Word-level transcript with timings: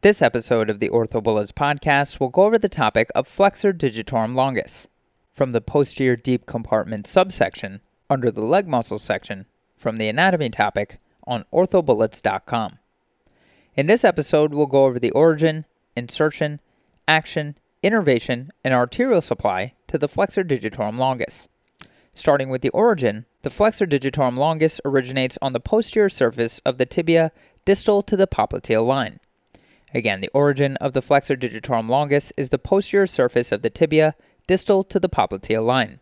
This 0.00 0.22
episode 0.22 0.70
of 0.70 0.78
the 0.78 0.90
OrthoBullets 0.90 1.50
podcast 1.50 2.20
will 2.20 2.28
go 2.28 2.44
over 2.44 2.56
the 2.56 2.68
topic 2.68 3.10
of 3.16 3.26
flexor 3.26 3.72
digitorum 3.72 4.36
longus 4.36 4.86
from 5.34 5.50
the 5.50 5.60
posterior 5.60 6.14
deep 6.14 6.46
compartment 6.46 7.04
subsection 7.08 7.80
under 8.08 8.30
the 8.30 8.42
leg 8.42 8.68
muscle 8.68 9.00
section 9.00 9.46
from 9.74 9.96
the 9.96 10.06
anatomy 10.06 10.50
topic 10.50 11.00
on 11.26 11.44
orthobullets.com. 11.52 12.78
In 13.74 13.88
this 13.88 14.04
episode, 14.04 14.54
we'll 14.54 14.66
go 14.66 14.84
over 14.84 15.00
the 15.00 15.10
origin, 15.10 15.64
insertion, 15.96 16.60
action, 17.08 17.58
innervation, 17.82 18.52
and 18.62 18.72
arterial 18.72 19.20
supply 19.20 19.72
to 19.88 19.98
the 19.98 20.06
flexor 20.06 20.44
digitorum 20.44 20.96
longus. 20.96 21.48
Starting 22.14 22.50
with 22.50 22.62
the 22.62 22.70
origin, 22.70 23.26
the 23.42 23.50
flexor 23.50 23.84
digitorum 23.84 24.38
longus 24.38 24.80
originates 24.84 25.38
on 25.42 25.54
the 25.54 25.58
posterior 25.58 26.08
surface 26.08 26.60
of 26.64 26.78
the 26.78 26.86
tibia 26.86 27.32
distal 27.64 28.00
to 28.04 28.16
the 28.16 28.28
popliteal 28.28 28.86
line. 28.86 29.18
Again, 29.94 30.20
the 30.20 30.30
origin 30.34 30.76
of 30.76 30.92
the 30.92 31.02
flexor 31.02 31.36
digitorum 31.36 31.88
longus 31.88 32.32
is 32.36 32.50
the 32.50 32.58
posterior 32.58 33.06
surface 33.06 33.52
of 33.52 33.62
the 33.62 33.70
tibia 33.70 34.14
distal 34.46 34.84
to 34.84 35.00
the 35.00 35.08
popliteal 35.08 35.64
line. 35.64 36.00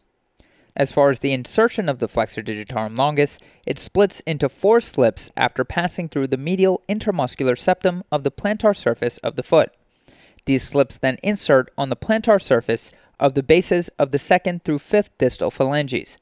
As 0.77 0.93
far 0.93 1.09
as 1.09 1.21
the 1.21 1.33
insertion 1.33 1.89
of 1.89 2.01
the 2.01 2.09
flexor 2.09 2.43
digitorum 2.43 2.99
longus, 2.99 3.39
it 3.65 3.79
splits 3.79 4.21
into 4.21 4.49
four 4.49 4.81
slips 4.81 5.31
after 5.37 5.65
passing 5.65 6.09
through 6.09 6.27
the 6.27 6.37
medial 6.37 6.83
intermuscular 6.89 7.57
septum 7.57 8.05
of 8.13 8.25
the 8.25 8.31
plantar 8.31 8.77
surface 8.77 9.19
of 9.19 9.37
the 9.37 9.43
foot. 9.43 9.73
These 10.45 10.65
slips 10.65 10.99
then 10.99 11.17
insert 11.23 11.73
on 11.79 11.89
the 11.89 11.97
plantar 11.97 12.41
surface 12.41 12.93
of 13.19 13.35
the 13.35 13.43
bases 13.43 13.89
of 13.99 14.11
the 14.11 14.19
second 14.19 14.65
through 14.65 14.81
fifth 14.81 15.17
distal 15.17 15.51
phalanges. 15.51 16.19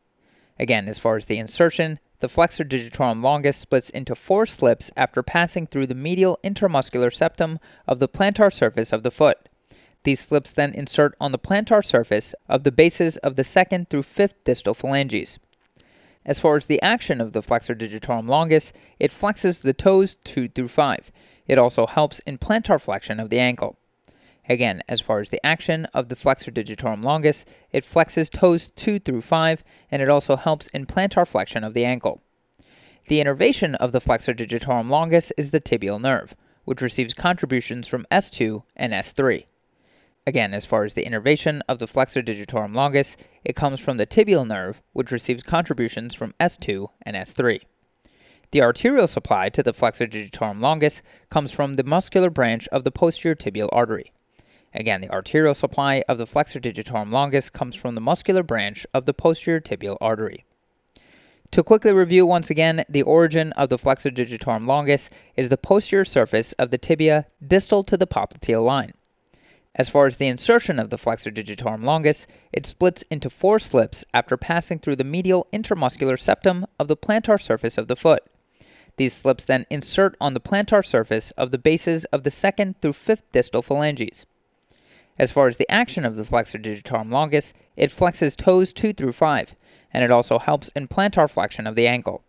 Again, 0.58 0.88
as 0.88 1.00
far 1.00 1.16
as 1.16 1.26
the 1.26 1.38
insertion, 1.38 1.98
the 2.24 2.28
flexor 2.30 2.64
digitorum 2.64 3.22
longus 3.22 3.54
splits 3.54 3.90
into 3.90 4.14
four 4.14 4.46
slips 4.46 4.90
after 4.96 5.22
passing 5.22 5.66
through 5.66 5.86
the 5.86 5.94
medial 5.94 6.38
intermuscular 6.42 7.12
septum 7.12 7.58
of 7.86 7.98
the 7.98 8.08
plantar 8.08 8.50
surface 8.50 8.94
of 8.94 9.02
the 9.02 9.10
foot. 9.10 9.46
These 10.04 10.20
slips 10.20 10.50
then 10.50 10.72
insert 10.72 11.14
on 11.20 11.32
the 11.32 11.38
plantar 11.38 11.84
surface 11.84 12.34
of 12.48 12.64
the 12.64 12.72
bases 12.72 13.18
of 13.18 13.36
the 13.36 13.44
second 13.44 13.90
through 13.90 14.04
fifth 14.04 14.42
distal 14.42 14.72
phalanges. 14.72 15.38
As 16.24 16.40
far 16.40 16.56
as 16.56 16.64
the 16.64 16.80
action 16.80 17.20
of 17.20 17.34
the 17.34 17.42
flexor 17.42 17.74
digitorum 17.74 18.26
longus, 18.26 18.72
it 18.98 19.12
flexes 19.12 19.60
the 19.60 19.74
toes 19.74 20.14
2 20.24 20.48
through 20.48 20.68
5. 20.68 21.12
It 21.46 21.58
also 21.58 21.86
helps 21.86 22.20
in 22.20 22.38
plantar 22.38 22.80
flexion 22.80 23.20
of 23.20 23.28
the 23.28 23.38
ankle. 23.38 23.76
Again, 24.48 24.82
as 24.88 25.00
far 25.00 25.20
as 25.20 25.30
the 25.30 25.44
action 25.44 25.86
of 25.94 26.08
the 26.08 26.16
flexor 26.16 26.50
digitorum 26.50 27.02
longus, 27.02 27.46
it 27.72 27.84
flexes 27.84 28.30
toes 28.30 28.70
2 28.72 28.98
through 28.98 29.22
5, 29.22 29.64
and 29.90 30.02
it 30.02 30.10
also 30.10 30.36
helps 30.36 30.68
in 30.68 30.86
plantar 30.86 31.26
flexion 31.26 31.64
of 31.64 31.72
the 31.72 31.84
ankle. 31.84 32.20
The 33.06 33.20
innervation 33.20 33.74
of 33.74 33.92
the 33.92 34.00
flexor 34.00 34.32
digitorum 34.32 34.88
longus 34.88 35.30
is 35.36 35.50
the 35.50 35.60
tibial 35.60 36.00
nerve, 36.00 36.34
which 36.64 36.80
receives 36.80 37.12
contributions 37.12 37.86
from 37.86 38.06
S2 38.10 38.62
and 38.76 38.94
S3. 38.94 39.44
Again, 40.26 40.54
as 40.54 40.64
far 40.64 40.84
as 40.84 40.94
the 40.94 41.04
innervation 41.04 41.62
of 41.68 41.78
the 41.78 41.86
flexor 41.86 42.22
digitorum 42.22 42.74
longus, 42.74 43.18
it 43.44 43.56
comes 43.56 43.78
from 43.78 43.98
the 43.98 44.06
tibial 44.06 44.46
nerve, 44.46 44.80
which 44.94 45.10
receives 45.10 45.42
contributions 45.42 46.14
from 46.14 46.32
S2 46.40 46.88
and 47.02 47.14
S3. 47.14 47.60
The 48.52 48.62
arterial 48.62 49.06
supply 49.06 49.50
to 49.50 49.62
the 49.62 49.74
flexor 49.74 50.06
digitorum 50.06 50.62
longus 50.62 51.02
comes 51.28 51.50
from 51.50 51.74
the 51.74 51.84
muscular 51.84 52.30
branch 52.30 52.68
of 52.68 52.84
the 52.84 52.90
posterior 52.90 53.34
tibial 53.34 53.68
artery. 53.70 54.12
Again, 54.72 55.02
the 55.02 55.10
arterial 55.10 55.52
supply 55.54 56.02
of 56.08 56.16
the 56.16 56.26
flexor 56.26 56.58
digitorum 56.58 57.12
longus 57.12 57.50
comes 57.50 57.74
from 57.74 57.96
the 57.96 58.00
muscular 58.00 58.42
branch 58.42 58.86
of 58.94 59.04
the 59.04 59.12
posterior 59.12 59.60
tibial 59.60 59.98
artery. 60.00 60.46
To 61.54 61.62
quickly 61.62 61.92
review 61.92 62.26
once 62.26 62.50
again, 62.50 62.84
the 62.88 63.02
origin 63.02 63.52
of 63.52 63.68
the 63.68 63.78
flexor 63.78 64.10
digitorum 64.10 64.66
longus 64.66 65.08
is 65.36 65.50
the 65.50 65.56
posterior 65.56 66.04
surface 66.04 66.50
of 66.54 66.72
the 66.72 66.78
tibia 66.78 67.26
distal 67.46 67.84
to 67.84 67.96
the 67.96 68.08
popliteal 68.08 68.64
line. 68.64 68.92
As 69.76 69.88
far 69.88 70.06
as 70.06 70.16
the 70.16 70.26
insertion 70.26 70.80
of 70.80 70.90
the 70.90 70.98
flexor 70.98 71.30
digitorum 71.30 71.84
longus, 71.84 72.26
it 72.52 72.66
splits 72.66 73.04
into 73.08 73.30
four 73.30 73.60
slips 73.60 74.04
after 74.12 74.36
passing 74.36 74.80
through 74.80 74.96
the 74.96 75.04
medial 75.04 75.46
intermuscular 75.52 76.18
septum 76.18 76.66
of 76.80 76.88
the 76.88 76.96
plantar 76.96 77.40
surface 77.40 77.78
of 77.78 77.86
the 77.86 77.94
foot. 77.94 78.24
These 78.96 79.14
slips 79.14 79.44
then 79.44 79.64
insert 79.70 80.16
on 80.20 80.34
the 80.34 80.40
plantar 80.40 80.84
surface 80.84 81.30
of 81.36 81.52
the 81.52 81.58
bases 81.58 82.04
of 82.06 82.24
the 82.24 82.32
second 82.32 82.80
through 82.80 82.94
fifth 82.94 83.30
distal 83.30 83.62
phalanges. 83.62 84.26
As 85.18 85.30
far 85.30 85.46
as 85.46 85.56
the 85.56 85.70
action 85.70 86.04
of 86.04 86.16
the 86.16 86.24
flexor 86.24 86.58
digitorum 86.58 87.10
longus, 87.10 87.52
it 87.76 87.90
flexes 87.90 88.36
toes 88.36 88.72
2 88.72 88.92
through 88.92 89.12
5, 89.12 89.54
and 89.92 90.02
it 90.02 90.10
also 90.10 90.38
helps 90.38 90.68
in 90.74 90.88
plantar 90.88 91.30
flexion 91.30 91.66
of 91.66 91.76
the 91.76 91.86
ankle. 91.86 92.24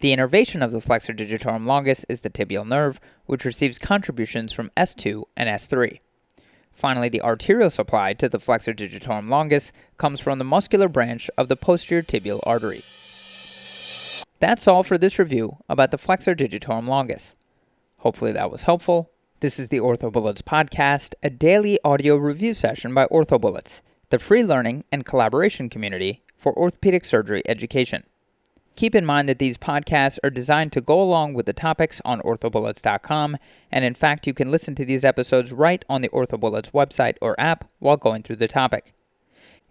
The 0.00 0.12
innervation 0.12 0.62
of 0.62 0.72
the 0.72 0.80
flexor 0.80 1.12
digitorum 1.12 1.66
longus 1.66 2.04
is 2.08 2.20
the 2.20 2.30
tibial 2.30 2.66
nerve, 2.66 3.00
which 3.26 3.44
receives 3.44 3.78
contributions 3.78 4.52
from 4.52 4.72
S2 4.76 5.24
and 5.36 5.48
S3. 5.48 6.00
Finally, 6.72 7.10
the 7.10 7.22
arterial 7.22 7.70
supply 7.70 8.14
to 8.14 8.28
the 8.28 8.40
flexor 8.40 8.72
digitorum 8.72 9.28
longus 9.28 9.70
comes 9.98 10.18
from 10.18 10.38
the 10.38 10.44
muscular 10.44 10.88
branch 10.88 11.30
of 11.36 11.48
the 11.48 11.56
posterior 11.56 12.02
tibial 12.02 12.40
artery. 12.44 12.82
That's 14.40 14.66
all 14.66 14.82
for 14.82 14.96
this 14.96 15.18
review 15.18 15.58
about 15.68 15.90
the 15.90 15.98
flexor 15.98 16.34
digitorum 16.34 16.88
longus. 16.88 17.34
Hopefully 17.98 18.32
that 18.32 18.50
was 18.50 18.62
helpful 18.62 19.09
this 19.40 19.58
is 19.58 19.68
the 19.68 19.80
OrthoBullets 19.80 20.42
podcast, 20.42 21.14
a 21.22 21.30
daily 21.30 21.78
audio 21.82 22.16
review 22.16 22.52
session 22.52 22.92
by 22.92 23.06
OrthoBullets, 23.06 23.80
the 24.10 24.18
free 24.18 24.44
learning 24.44 24.84
and 24.92 25.06
collaboration 25.06 25.70
community 25.70 26.22
for 26.36 26.54
orthopedic 26.58 27.06
surgery 27.06 27.42
education. 27.48 28.04
Keep 28.76 28.94
in 28.94 29.06
mind 29.06 29.30
that 29.30 29.38
these 29.38 29.56
podcasts 29.56 30.18
are 30.22 30.28
designed 30.28 30.72
to 30.72 30.82
go 30.82 31.00
along 31.00 31.32
with 31.32 31.46
the 31.46 31.54
topics 31.54 32.02
on 32.04 32.20
orthobullets.com, 32.20 33.38
and 33.72 33.82
in 33.82 33.94
fact, 33.94 34.26
you 34.26 34.34
can 34.34 34.50
listen 34.50 34.74
to 34.74 34.84
these 34.84 35.06
episodes 35.06 35.54
right 35.54 35.86
on 35.88 36.02
the 36.02 36.10
OrthoBullets 36.10 36.72
website 36.72 37.16
or 37.22 37.38
app 37.40 37.66
while 37.78 37.96
going 37.96 38.22
through 38.22 38.36
the 38.36 38.48
topic. 38.48 38.92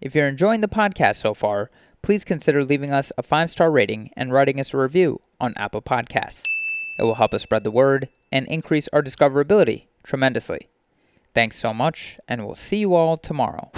If 0.00 0.16
you're 0.16 0.26
enjoying 0.26 0.62
the 0.62 0.68
podcast 0.68 1.16
so 1.16 1.32
far, 1.32 1.70
please 2.02 2.24
consider 2.24 2.64
leaving 2.64 2.90
us 2.90 3.12
a 3.16 3.22
five 3.22 3.52
star 3.52 3.70
rating 3.70 4.10
and 4.16 4.32
writing 4.32 4.58
us 4.58 4.74
a 4.74 4.78
review 4.78 5.20
on 5.38 5.54
Apple 5.56 5.82
Podcasts. 5.82 6.42
It 6.98 7.04
will 7.04 7.14
help 7.14 7.32
us 7.34 7.44
spread 7.44 7.62
the 7.62 7.70
word 7.70 8.08
and 8.32 8.46
increase 8.48 8.88
our 8.92 9.02
discoverability 9.02 9.84
tremendously. 10.02 10.68
Thanks 11.34 11.56
so 11.56 11.72
much, 11.72 12.18
and 12.26 12.44
we'll 12.44 12.54
see 12.54 12.78
you 12.78 12.94
all 12.94 13.16
tomorrow. 13.16 13.70